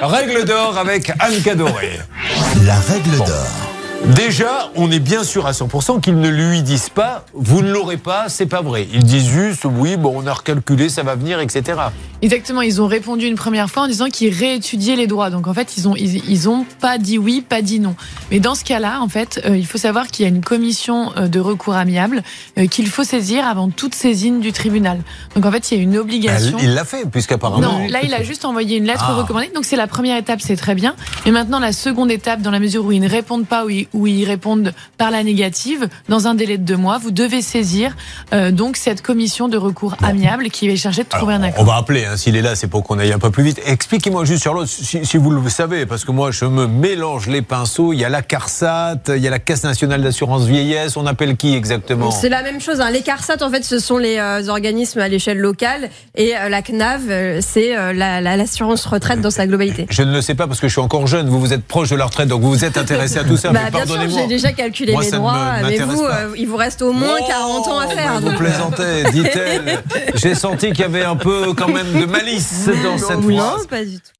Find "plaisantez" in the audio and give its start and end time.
68.36-69.04